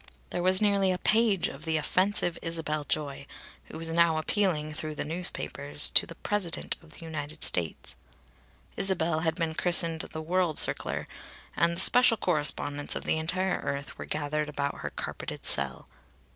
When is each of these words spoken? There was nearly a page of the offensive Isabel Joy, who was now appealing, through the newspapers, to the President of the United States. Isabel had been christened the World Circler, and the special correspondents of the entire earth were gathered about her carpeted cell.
There 0.31 0.41
was 0.41 0.63
nearly 0.63 0.91
a 0.91 0.97
page 0.97 1.47
of 1.47 1.63
the 1.63 1.77
offensive 1.77 2.39
Isabel 2.41 2.85
Joy, 2.85 3.27
who 3.65 3.77
was 3.77 3.89
now 3.89 4.17
appealing, 4.17 4.73
through 4.73 4.95
the 4.95 5.05
newspapers, 5.05 5.91
to 5.91 6.07
the 6.07 6.15
President 6.15 6.75
of 6.81 6.93
the 6.93 7.01
United 7.05 7.43
States. 7.43 7.95
Isabel 8.75 9.19
had 9.19 9.35
been 9.35 9.53
christened 9.53 9.99
the 9.99 10.19
World 10.19 10.57
Circler, 10.57 11.05
and 11.55 11.75
the 11.75 11.79
special 11.81 12.17
correspondents 12.17 12.95
of 12.95 13.03
the 13.03 13.19
entire 13.19 13.59
earth 13.59 13.99
were 13.99 14.05
gathered 14.05 14.49
about 14.49 14.79
her 14.79 14.89
carpeted 14.89 15.45
cell. 15.45 15.87